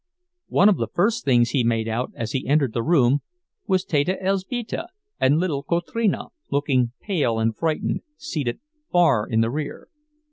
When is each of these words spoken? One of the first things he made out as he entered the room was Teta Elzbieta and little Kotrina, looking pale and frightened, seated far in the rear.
One 0.47 0.67
of 0.67 0.77
the 0.77 0.87
first 0.87 1.25
things 1.25 1.51
he 1.51 1.63
made 1.63 1.87
out 1.87 2.11
as 2.15 2.31
he 2.31 2.47
entered 2.47 2.73
the 2.73 2.81
room 2.81 3.19
was 3.67 3.85
Teta 3.85 4.17
Elzbieta 4.19 4.87
and 5.19 5.37
little 5.37 5.61
Kotrina, 5.63 6.29
looking 6.49 6.93
pale 7.01 7.37
and 7.37 7.55
frightened, 7.55 8.01
seated 8.17 8.61
far 8.91 9.27
in 9.27 9.41
the 9.41 9.51
rear. 9.51 9.89